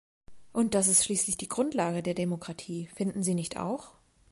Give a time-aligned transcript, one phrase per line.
[0.51, 3.89] Und das ist schließlich die Grundlage der Demokratie, finden Sie nicht auch?